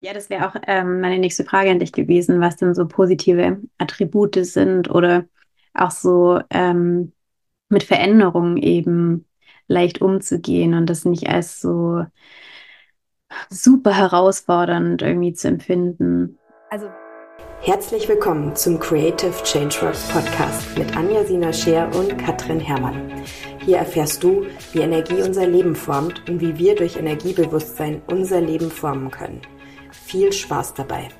[0.00, 3.60] Ja, das wäre auch ähm, meine nächste Frage an dich gewesen, was denn so positive
[3.78, 5.24] Attribute sind oder
[5.74, 7.12] auch so ähm,
[7.68, 9.26] mit Veränderungen eben
[9.66, 12.04] leicht umzugehen und das nicht als so
[13.50, 16.38] super herausfordernd irgendwie zu empfinden.
[16.70, 16.88] Also
[17.60, 23.10] herzlich willkommen zum Creative Changeworks Podcast mit Anja Sina Scheer und Katrin Herrmann.
[23.64, 28.70] Hier erfährst du, wie Energie unser Leben formt und wie wir durch Energiebewusstsein unser Leben
[28.70, 29.40] formen können.
[30.08, 31.10] Viel Spaß dabei.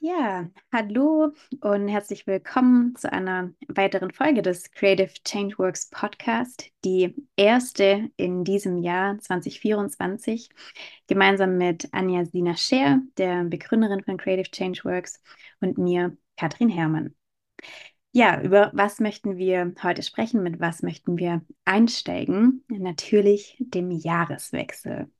[0.00, 1.32] Ja, hallo
[1.62, 8.76] und herzlich willkommen zu einer weiteren Folge des Creative Changeworks Podcast, die erste in diesem
[8.76, 10.50] Jahr 2024,
[11.06, 15.22] gemeinsam mit Anja Sina Scher, der Begründerin von Creative Changeworks,
[15.62, 17.14] und mir, Katrin Herrmann.
[18.12, 20.42] Ja, über was möchten wir heute sprechen?
[20.42, 22.62] Mit was möchten wir einsteigen?
[22.68, 25.10] Natürlich dem Jahreswechsel.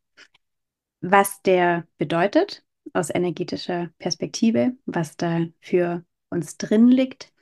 [1.00, 7.32] Was der bedeutet, aus energetischer Perspektive, was da für uns drin liegt.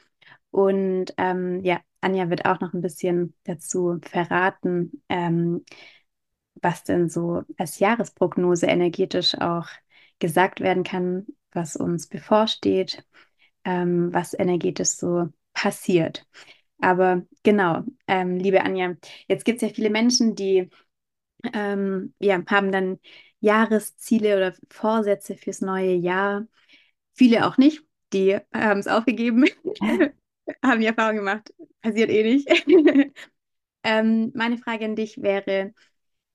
[0.50, 5.64] Und ähm, ja, Anja wird auch noch ein bisschen dazu verraten, ähm,
[6.62, 9.69] was denn so als Jahresprognose energetisch auch
[10.19, 13.05] gesagt werden kann, was uns bevorsteht,
[13.64, 16.27] ähm, was energetisch so passiert.
[16.78, 18.94] Aber genau, ähm, liebe Anja,
[19.28, 20.69] jetzt gibt es ja viele Menschen, die
[21.53, 22.98] ähm, ja, haben dann
[23.47, 26.47] Jahresziele oder Vorsätze fürs neue Jahr.
[27.14, 29.44] Viele auch nicht, die haben es aufgegeben,
[30.62, 32.48] haben die Erfahrung gemacht, passiert eh nicht.
[33.84, 35.72] ähm, meine Frage an dich wäre,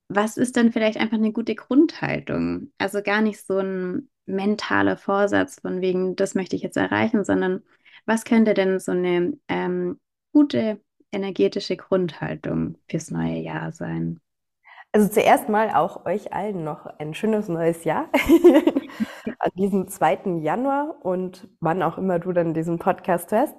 [0.07, 2.71] was ist denn vielleicht einfach eine gute Grundhaltung?
[2.77, 7.63] Also gar nicht so ein mentaler Vorsatz von wegen, das möchte ich jetzt erreichen, sondern
[8.05, 9.99] was könnte denn so eine ähm,
[10.33, 10.81] gute
[11.11, 14.19] energetische Grundhaltung fürs neue Jahr sein?
[14.93, 18.09] Also zuerst mal auch euch allen noch ein schönes neues Jahr
[19.39, 20.39] an diesem 2.
[20.41, 23.55] Januar und wann auch immer du dann diesen Podcast hörst.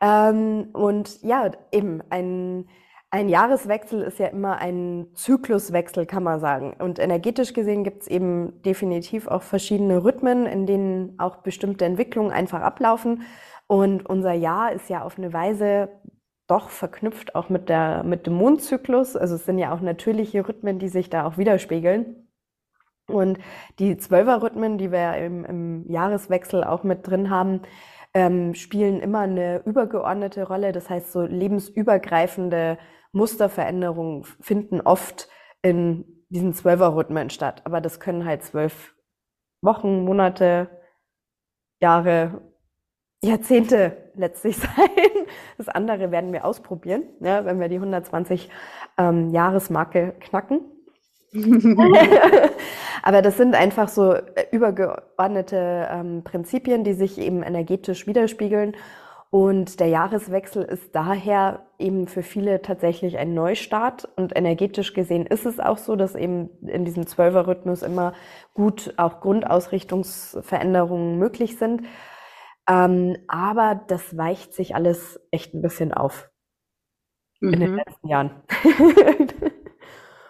[0.00, 2.68] Ähm, und ja, eben ein,
[3.10, 6.76] ein Jahreswechsel ist ja immer ein Zykluswechsel, kann man sagen.
[6.78, 12.30] Und energetisch gesehen gibt es eben definitiv auch verschiedene Rhythmen, in denen auch bestimmte Entwicklungen
[12.30, 13.22] einfach ablaufen.
[13.66, 15.88] Und unser Jahr ist ja auf eine Weise
[16.48, 19.16] doch verknüpft auch mit, der, mit dem Mondzyklus.
[19.16, 22.28] Also es sind ja auch natürliche Rhythmen, die sich da auch widerspiegeln.
[23.06, 23.38] Und
[23.78, 27.62] die Zwölferrhythmen, die wir im, im Jahreswechsel auch mit drin haben,
[28.14, 30.72] ähm, spielen immer eine übergeordnete Rolle.
[30.72, 32.78] Das heißt, so lebensübergreifende
[33.12, 35.28] Musterveränderungen finden oft
[35.62, 37.62] in diesen Zwölferrhythmen statt.
[37.64, 38.94] Aber das können halt zwölf
[39.62, 40.68] Wochen, Monate,
[41.80, 42.42] Jahre,
[43.22, 44.68] Jahrzehnte letztlich sein.
[45.56, 48.50] Das andere werden wir ausprobieren, ja, wenn wir die 120
[48.98, 50.60] ähm, Jahresmarke knacken.
[53.02, 58.74] Aber das sind einfach so äh, übergeordnete ähm, Prinzipien, die sich eben energetisch widerspiegeln.
[59.30, 64.08] Und der Jahreswechsel ist daher eben für viele tatsächlich ein Neustart.
[64.16, 68.14] Und energetisch gesehen ist es auch so, dass eben in diesem Zwölferrhythmus immer
[68.54, 71.82] gut auch Grundausrichtungsveränderungen möglich sind.
[72.68, 76.30] Ähm, aber das weicht sich alles echt ein bisschen auf
[77.40, 77.52] mhm.
[77.54, 77.76] in den mhm.
[77.76, 78.30] letzten Jahren.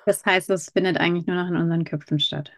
[0.06, 2.52] das heißt, es findet eigentlich nur noch in unseren Köpfen statt.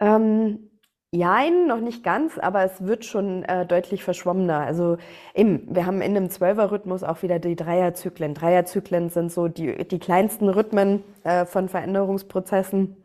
[0.00, 0.70] Ähm,
[1.10, 4.58] Jein, noch nicht ganz, aber es wird schon äh, deutlich verschwommener.
[4.58, 4.98] Also
[5.34, 8.34] eben, wir haben in dem Zwölferrhythmus auch wieder die Dreierzyklen.
[8.34, 12.98] Dreierzyklen sind so die, die kleinsten Rhythmen äh, von Veränderungsprozessen.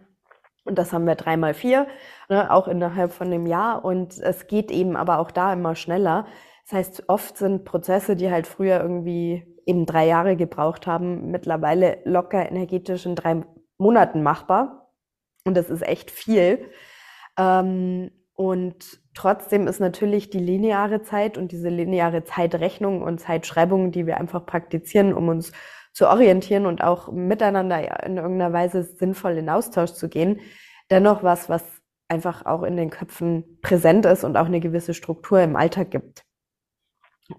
[0.65, 1.87] Und das haben wir dreimal vier,
[2.29, 3.83] ne, auch innerhalb von dem Jahr.
[3.83, 6.25] Und es geht eben aber auch da immer schneller.
[6.65, 11.99] Das heißt, oft sind Prozesse, die halt früher irgendwie eben drei Jahre gebraucht haben, mittlerweile
[12.05, 13.43] locker energetisch in drei
[13.77, 14.91] Monaten machbar.
[15.45, 16.69] Und das ist echt viel.
[17.37, 24.07] Ähm, und trotzdem ist natürlich die lineare Zeit und diese lineare Zeitrechnung und Zeitschreibung, die
[24.07, 25.51] wir einfach praktizieren, um uns
[25.93, 30.41] zu orientieren und auch miteinander in irgendeiner Weise sinnvoll in Austausch zu gehen,
[30.89, 31.63] dennoch was, was
[32.07, 36.25] einfach auch in den Köpfen präsent ist und auch eine gewisse Struktur im Alltag gibt.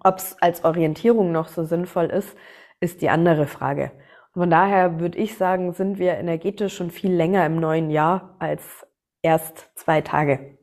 [0.03, 2.35] Ob es als Orientierung noch so sinnvoll ist,
[2.79, 3.91] ist die andere Frage.
[4.33, 8.85] Von daher würde ich sagen, sind wir energetisch schon viel länger im neuen Jahr als
[9.21, 10.57] erst zwei Tage.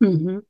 [0.00, 0.42] Mhm.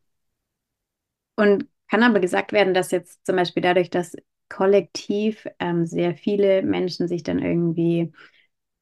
[1.37, 4.17] Und kann aber gesagt werden, dass jetzt zum Beispiel dadurch, dass
[4.53, 8.13] kollektiv ähm, sehr viele Menschen sich dann irgendwie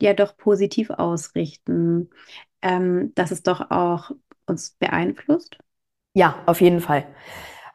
[0.00, 2.10] ja doch positiv ausrichten,
[2.62, 4.10] ähm, dass es doch auch
[4.46, 5.58] uns beeinflusst?
[6.14, 7.06] Ja, auf jeden Fall.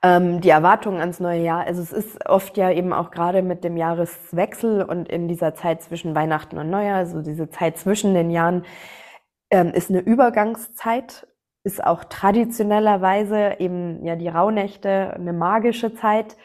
[0.03, 3.63] Ähm, die Erwartungen ans neue Jahr, also es ist oft ja eben auch gerade mit
[3.63, 8.29] dem Jahreswechsel und in dieser Zeit zwischen Weihnachten und Neujahr, also diese Zeit zwischen den
[8.29, 8.65] Jahren,
[9.49, 11.27] ähm, ist eine Übergangszeit
[11.65, 16.37] ist auch traditionellerweise eben ja die Rauhnächte eine magische Zeit.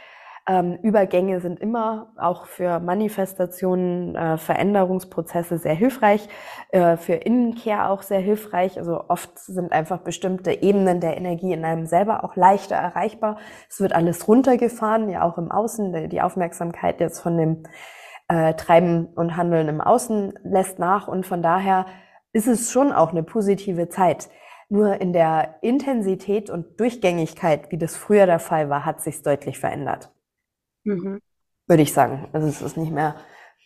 [0.50, 6.28] Ähm, Übergänge sind immer auch für Manifestationen, äh, Veränderungsprozesse sehr hilfreich,
[6.70, 8.76] äh, für Innenkehr auch sehr hilfreich.
[8.76, 13.38] Also oft sind einfach bestimmte Ebenen der Energie in einem selber auch leichter erreichbar.
[13.68, 16.08] Es wird alles runtergefahren, ja auch im Außen.
[16.08, 17.62] Die Aufmerksamkeit jetzt von dem
[18.26, 21.86] äh, Treiben und Handeln im Außen lässt nach und von daher
[22.32, 24.28] ist es schon auch eine positive Zeit.
[24.68, 29.60] Nur in der Intensität und Durchgängigkeit, wie das früher der Fall war, hat sich deutlich
[29.60, 30.10] verändert.
[30.84, 31.20] Mhm.
[31.66, 32.28] Würde ich sagen.
[32.32, 33.16] Also es ist nicht mehr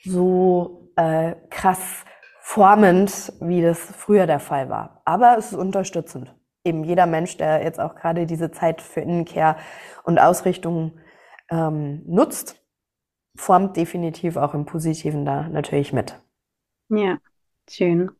[0.04, 2.04] so äh, krass
[2.40, 5.02] formend, wie das früher der Fall war.
[5.04, 6.34] Aber es ist unterstützend.
[6.64, 9.56] Eben jeder Mensch, der jetzt auch gerade diese Zeit für Innenkehr
[10.02, 10.98] und Ausrichtung
[11.50, 12.62] ähm, nutzt,
[13.36, 16.18] formt definitiv auch im Positiven da natürlich mit.
[16.88, 17.18] Ja,
[17.68, 18.10] schön.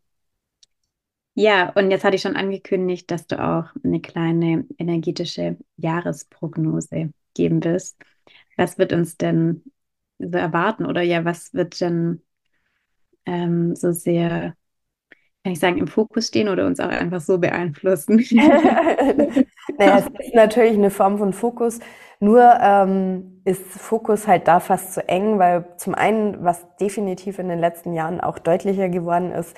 [1.35, 7.64] Ja, und jetzt hatte ich schon angekündigt, dass du auch eine kleine energetische Jahresprognose geben
[7.64, 7.96] wirst.
[8.56, 9.64] Was wird uns denn
[10.18, 12.22] so erwarten oder ja, was wird denn
[13.26, 14.54] ähm, so sehr,
[15.42, 18.18] kann ich sagen, im Fokus stehen oder uns auch einfach so beeinflussen?
[19.78, 21.80] naja, es ist natürlich eine Form von Fokus.
[22.20, 27.48] Nur ähm, ist Fokus halt da fast zu eng, weil zum einen, was definitiv in
[27.48, 29.56] den letzten Jahren auch deutlicher geworden ist,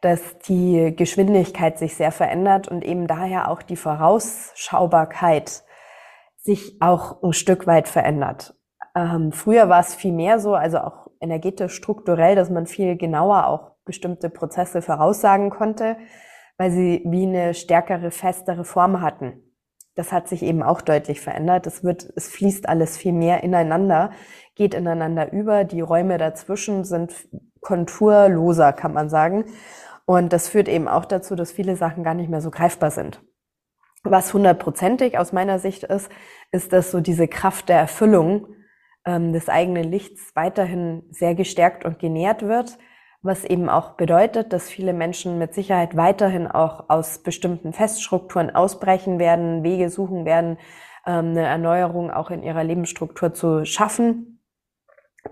[0.00, 5.64] dass die Geschwindigkeit sich sehr verändert und eben daher auch die Vorausschaubarkeit
[6.44, 8.54] sich auch ein Stück weit verändert.
[8.94, 13.46] Ähm, früher war es viel mehr so, also auch energetisch strukturell, dass man viel genauer
[13.48, 15.96] auch bestimmte Prozesse voraussagen konnte,
[16.58, 19.40] weil sie wie eine stärkere, festere Form hatten.
[19.96, 21.66] Das hat sich eben auch deutlich verändert.
[21.66, 24.10] Es wird, es fließt alles viel mehr ineinander,
[24.54, 25.64] geht ineinander über.
[25.64, 27.14] Die Räume dazwischen sind
[27.60, 29.44] konturloser, kann man sagen.
[30.04, 33.22] Und das führt eben auch dazu, dass viele Sachen gar nicht mehr so greifbar sind.
[34.04, 36.10] Was hundertprozentig aus meiner Sicht ist,
[36.52, 38.54] ist, dass so diese Kraft der Erfüllung
[39.06, 42.78] ähm, des eigenen Lichts weiterhin sehr gestärkt und genährt wird,
[43.22, 49.18] was eben auch bedeutet, dass viele Menschen mit Sicherheit weiterhin auch aus bestimmten Feststrukturen ausbrechen
[49.18, 50.58] werden, Wege suchen werden,
[51.06, 54.42] ähm, eine Erneuerung auch in ihrer Lebensstruktur zu schaffen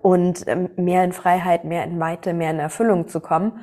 [0.00, 3.60] und ähm, mehr in Freiheit, mehr in Weite, mehr in Erfüllung zu kommen.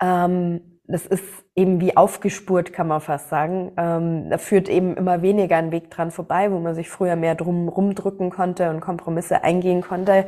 [0.00, 1.24] Ähm, das ist
[1.54, 3.72] eben wie aufgespurt, kann man fast sagen.
[3.76, 7.34] Ähm, da führt eben immer weniger ein Weg dran vorbei, wo man sich früher mehr
[7.34, 10.26] drum rumdrücken konnte und Kompromisse eingehen konnte.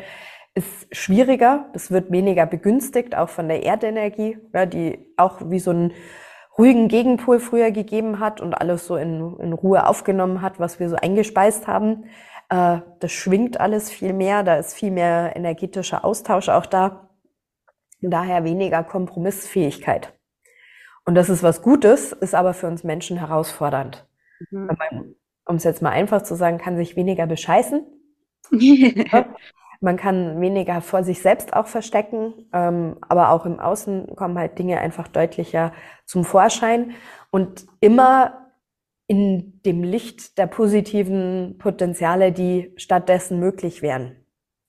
[0.54, 5.70] Ist schwieriger, das wird weniger begünstigt, auch von der Erdenergie, ja, die auch wie so
[5.70, 5.92] einen
[6.56, 10.88] ruhigen Gegenpol früher gegeben hat und alles so in, in Ruhe aufgenommen hat, was wir
[10.88, 12.06] so eingespeist haben.
[12.50, 17.08] Äh, das schwingt alles viel mehr, da ist viel mehr energetischer Austausch auch da
[18.00, 20.17] daher weniger Kompromissfähigkeit.
[21.08, 24.06] Und das ist was Gutes, ist aber für uns Menschen herausfordernd.
[24.50, 24.68] Mhm.
[25.46, 27.80] Um es jetzt mal einfach zu sagen, kann sich weniger bescheißen.
[29.80, 34.58] Man kann weniger vor sich selbst auch verstecken, ähm, aber auch im Außen kommen halt
[34.58, 35.72] Dinge einfach deutlicher
[36.04, 36.92] zum Vorschein
[37.30, 38.50] und immer
[39.06, 44.14] in dem Licht der positiven Potenziale, die stattdessen möglich wären.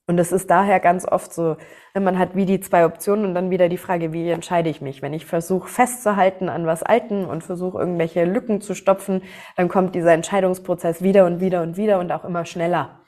[0.09, 1.55] Und das ist daher ganz oft so,
[1.93, 4.81] wenn man hat wie die zwei Optionen und dann wieder die Frage, wie entscheide ich
[4.81, 5.03] mich?
[5.03, 9.21] Wenn ich versuche festzuhalten an was Alten und versuche irgendwelche Lücken zu stopfen,
[9.55, 13.01] dann kommt dieser Entscheidungsprozess wieder und wieder und wieder und auch immer schneller.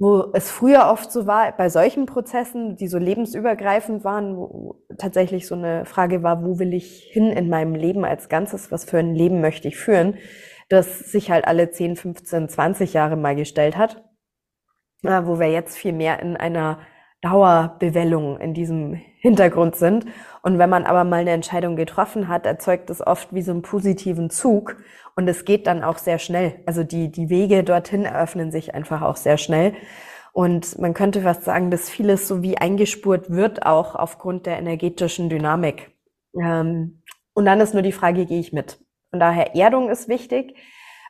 [0.00, 5.46] Wo es früher oft so war, bei solchen Prozessen, die so lebensübergreifend waren, wo tatsächlich
[5.46, 8.98] so eine Frage war, wo will ich hin in meinem Leben als Ganzes, was für
[8.98, 10.16] ein Leben möchte ich führen,
[10.68, 14.03] das sich halt alle 10, 15, 20 Jahre mal gestellt hat
[15.04, 16.78] wo wir jetzt viel mehr in einer
[17.20, 20.06] Dauerbewellung in diesem Hintergrund sind.
[20.42, 23.62] Und wenn man aber mal eine Entscheidung getroffen hat, erzeugt es oft wie so einen
[23.62, 24.76] positiven Zug
[25.16, 26.60] und es geht dann auch sehr schnell.
[26.66, 29.74] Also die, die Wege dorthin eröffnen sich einfach auch sehr schnell.
[30.32, 35.28] Und man könnte fast sagen, dass vieles so wie eingespurt wird, auch aufgrund der energetischen
[35.30, 35.92] Dynamik.
[36.38, 38.78] Ähm, und dann ist nur die Frage, gehe ich mit?
[39.10, 40.56] Von daher Erdung ist wichtig.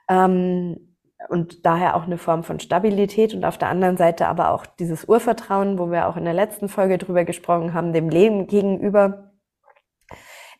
[0.08, 0.93] Ähm,
[1.28, 5.04] und daher auch eine Form von Stabilität und auf der anderen Seite aber auch dieses
[5.04, 9.32] Urvertrauen, wo wir auch in der letzten Folge drüber gesprochen haben, dem Leben gegenüber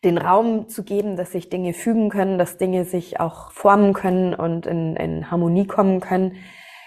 [0.04, 4.35] den Raum zu geben, dass sich Dinge fügen können, dass Dinge sich auch formen können
[4.35, 6.37] und in, in Harmonie kommen können.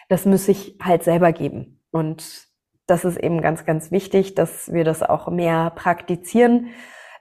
[0.08, 1.82] Das muss ich halt selber geben.
[1.92, 2.48] Und
[2.86, 6.68] das ist eben ganz, ganz wichtig, dass wir das auch mehr praktizieren.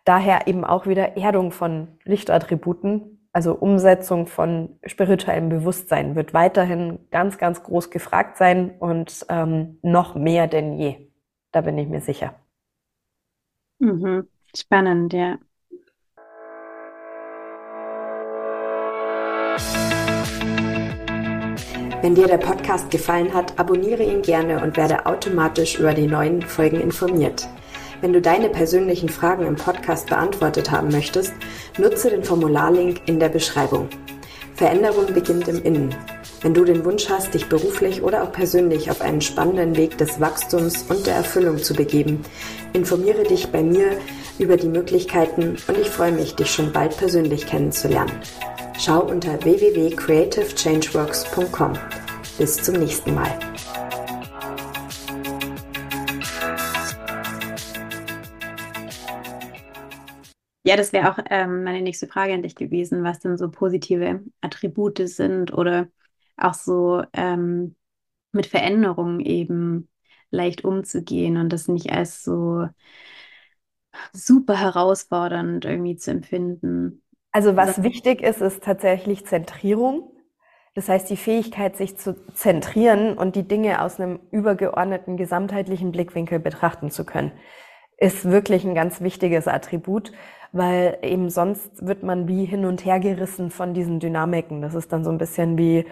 [0.05, 7.37] Daher eben auch wieder Erdung von Lichtattributen, also Umsetzung von spirituellem Bewusstsein wird weiterhin ganz,
[7.37, 11.11] ganz groß gefragt sein und ähm, noch mehr denn je.
[11.53, 12.35] Da bin ich mir sicher.
[13.79, 14.27] Mhm.
[14.57, 15.37] Spannend, ja.
[22.01, 26.41] Wenn dir der Podcast gefallen hat, abonniere ihn gerne und werde automatisch über die neuen
[26.41, 27.47] Folgen informiert.
[28.01, 31.33] Wenn du deine persönlichen Fragen im Podcast beantwortet haben möchtest,
[31.79, 33.89] nutze den Formularlink in der Beschreibung.
[34.55, 35.95] Veränderung beginnt im Innen.
[36.43, 40.21] Wenn du den Wunsch hast, dich beruflich oder auch persönlich auf einen spannenden Weg des
[40.21, 42.23] Wachstums und der Erfüllung zu begeben,
[42.73, 43.99] informiere dich bei mir
[44.39, 48.13] über die Möglichkeiten und ich freue mich, dich schon bald persönlich kennenzulernen.
[48.79, 51.73] Schau unter www.creativechangeworks.com.
[52.39, 53.56] Bis zum nächsten Mal.
[60.67, 64.21] Ja, das wäre auch ähm, meine nächste Frage an dich gewesen, was denn so positive
[64.41, 65.87] Attribute sind oder
[66.37, 67.77] auch so ähm,
[68.33, 69.89] mit Veränderungen eben
[70.33, 72.67] leicht umzugehen und das nicht als so
[74.13, 77.03] super herausfordernd irgendwie zu empfinden.
[77.31, 80.11] Also was wichtig ist, ist tatsächlich Zentrierung.
[80.75, 86.41] Das heißt, die Fähigkeit, sich zu zentrieren und die Dinge aus einem übergeordneten, gesamtheitlichen Blickwinkel
[86.41, 87.31] betrachten zu können,
[87.97, 90.13] ist wirklich ein ganz wichtiges Attribut,
[90.53, 94.61] weil eben sonst wird man wie hin und her gerissen von diesen Dynamiken.
[94.61, 95.87] Das ist dann so ein bisschen wie,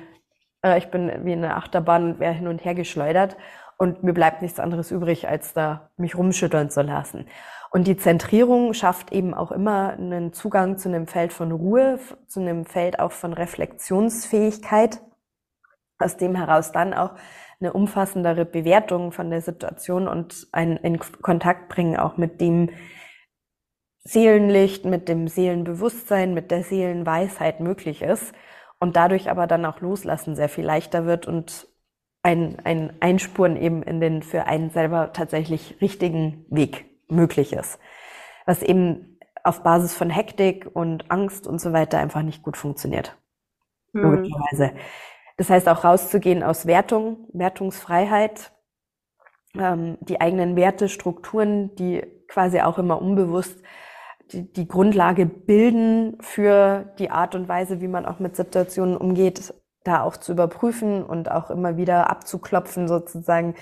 [0.62, 3.36] äh, ich bin wie eine Achterbahn und wäre hin und her geschleudert
[3.76, 7.26] und mir bleibt nichts anderes übrig, als da mich rumschütteln zu lassen.
[7.70, 12.40] Und die Zentrierung schafft eben auch immer einen Zugang zu einem Feld von Ruhe, zu
[12.40, 15.00] einem Feld auch von Reflexionsfähigkeit,
[15.98, 17.14] aus dem heraus dann auch
[17.60, 22.70] eine umfassendere Bewertung von der Situation und ein in Kontakt bringen auch mit dem
[24.04, 28.34] Seelenlicht, mit dem Seelenbewusstsein, mit der Seelenweisheit möglich ist
[28.78, 31.68] und dadurch aber dann auch loslassen sehr viel leichter wird und
[32.22, 37.78] ein, ein Einspuren eben in den für einen selber tatsächlich richtigen Weg möglich ist.
[38.46, 43.16] Was eben auf Basis von Hektik und Angst und so weiter einfach nicht gut funktioniert.
[43.92, 44.02] Mhm.
[44.02, 44.72] Logischerweise.
[45.36, 48.52] Das heißt auch rauszugehen aus Wertung, Wertungsfreiheit,
[49.58, 53.58] ähm, die eigenen Werte, Strukturen, die quasi auch immer unbewusst
[54.32, 59.54] die, die Grundlage bilden für die Art und Weise, wie man auch mit Situationen umgeht,
[59.84, 63.54] da auch zu überprüfen und auch immer wieder abzuklopfen sozusagen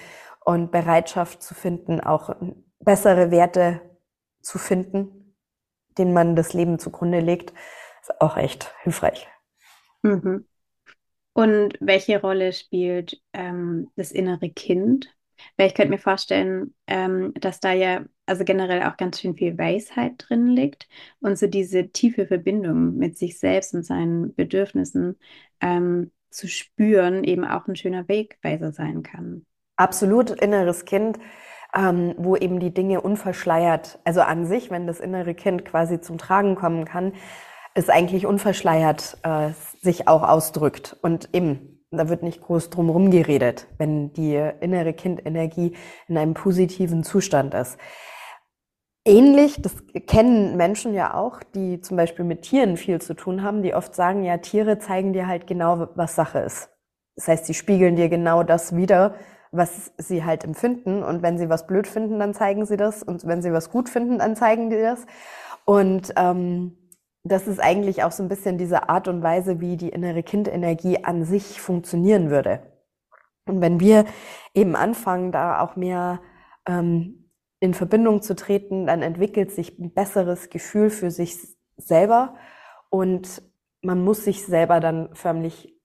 [0.44, 2.34] und Bereitschaft zu finden, auch
[2.80, 3.80] bessere Werte
[4.40, 5.36] zu finden,
[5.98, 7.52] denen man das Leben zugrunde legt,
[8.00, 9.28] ist auch echt hilfreich.
[10.02, 10.46] Mhm.
[11.34, 15.14] Und welche Rolle spielt ähm, das innere Kind?
[15.56, 19.58] Weil ich könnte mir vorstellen, ähm, dass da ja also generell auch ganz schön viel
[19.58, 20.88] Weisheit drin liegt
[21.20, 25.18] und so diese tiefe Verbindung mit sich selbst und seinen Bedürfnissen
[25.60, 29.44] ähm, zu spüren, eben auch ein schöner Wegweiser sein kann.
[29.76, 31.18] Absolut, inneres Kind
[31.74, 36.18] ähm, wo eben die Dinge unverschleiert, also an sich, wenn das innere Kind quasi zum
[36.18, 37.12] Tragen kommen kann,
[37.74, 39.50] ist eigentlich unverschleiert äh,
[39.80, 40.96] sich auch ausdrückt.
[41.02, 45.76] Und eben, da wird nicht groß drum geredet, wenn die innere Kindenergie
[46.08, 47.78] in einem positiven Zustand ist.
[49.04, 49.74] Ähnlich, das
[50.06, 53.94] kennen Menschen ja auch, die zum Beispiel mit Tieren viel zu tun haben, die oft
[53.96, 56.70] sagen, ja, Tiere zeigen dir halt genau, was Sache ist.
[57.16, 59.16] Das heißt, sie spiegeln dir genau das wieder,
[59.50, 61.02] was sie halt empfinden.
[61.02, 63.02] Und wenn sie was blöd finden, dann zeigen sie das.
[63.02, 65.04] Und wenn sie was gut finden, dann zeigen die das.
[65.64, 66.76] Und ähm,
[67.24, 71.04] das ist eigentlich auch so ein bisschen diese Art und Weise, wie die innere Kindenergie
[71.04, 72.62] an sich funktionieren würde.
[73.46, 74.04] Und wenn wir
[74.54, 76.20] eben anfangen, da auch mehr
[76.66, 81.36] ähm, in Verbindung zu treten, dann entwickelt sich ein besseres Gefühl für sich
[81.76, 82.34] selber
[82.90, 83.42] und
[83.82, 85.80] man muss sich selber dann förmlich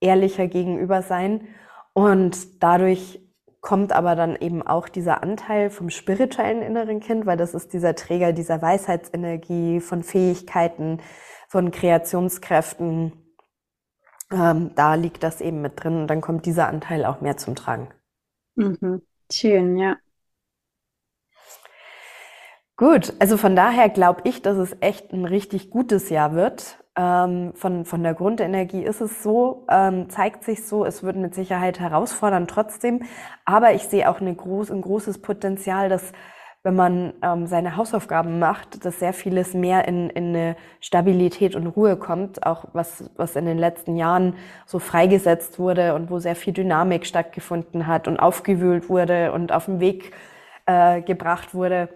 [0.00, 1.48] ehrlicher gegenüber sein
[1.92, 3.25] und dadurch
[3.66, 7.96] kommt aber dann eben auch dieser Anteil vom spirituellen inneren Kind, weil das ist dieser
[7.96, 11.00] Träger dieser Weisheitsenergie, von Fähigkeiten,
[11.48, 13.34] von Kreationskräften.
[14.30, 17.56] Ähm, da liegt das eben mit drin und dann kommt dieser Anteil auch mehr zum
[17.56, 17.88] Tragen.
[18.54, 19.02] Mhm.
[19.32, 19.96] Schön, ja.
[22.78, 26.78] Gut, also von daher glaube ich, dass es echt ein richtig gutes Jahr wird.
[26.94, 31.34] Ähm, von, von der Grundenergie ist es so, ähm, zeigt sich so, es wird mit
[31.34, 33.02] Sicherheit herausfordern trotzdem,
[33.46, 36.12] aber ich sehe auch eine groß, ein großes Potenzial, dass
[36.64, 41.66] wenn man ähm, seine Hausaufgaben macht, dass sehr vieles mehr in, in eine Stabilität und
[41.68, 44.34] Ruhe kommt, auch was, was in den letzten Jahren
[44.66, 49.66] so freigesetzt wurde und wo sehr viel Dynamik stattgefunden hat und aufgewühlt wurde und auf
[49.66, 50.12] den Weg
[50.66, 51.88] äh, gebracht wurde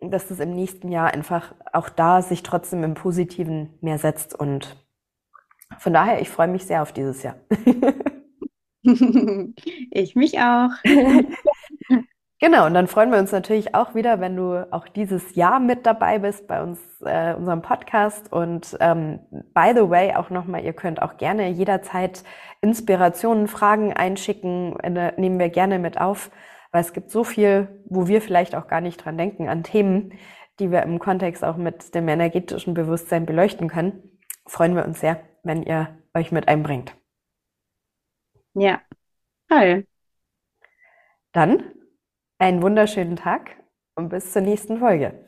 [0.00, 4.34] dass das im nächsten Jahr einfach auch da sich trotzdem im Positiven mehr setzt.
[4.34, 4.76] Und
[5.78, 7.36] von daher, ich freue mich sehr auf dieses Jahr.
[9.90, 10.70] ich mich auch.
[12.40, 15.86] Genau, und dann freuen wir uns natürlich auch wieder, wenn du auch dieses Jahr mit
[15.86, 18.32] dabei bist bei uns, äh, unserem Podcast.
[18.32, 19.18] Und ähm,
[19.54, 22.22] by the way, auch nochmal, ihr könnt auch gerne jederzeit
[22.60, 26.30] Inspirationen, Fragen einschicken, äh, nehmen wir gerne mit auf,
[26.70, 30.12] weil es gibt so viel, wo wir vielleicht auch gar nicht dran denken, an Themen,
[30.58, 34.18] die wir im Kontext auch mit dem energetischen Bewusstsein beleuchten können.
[34.46, 36.94] Freuen wir uns sehr, wenn ihr euch mit einbringt.
[38.54, 38.80] Ja,
[39.48, 39.86] toll.
[41.32, 41.72] Dann
[42.38, 43.56] einen wunderschönen Tag
[43.94, 45.27] und bis zur nächsten Folge.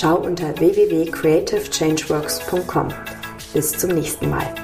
[0.00, 2.88] Schau unter www.creativechangeworks.com.
[3.52, 4.54] Bis zum nächsten Mal.